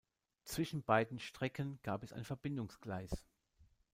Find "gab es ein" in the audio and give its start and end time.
1.83-2.25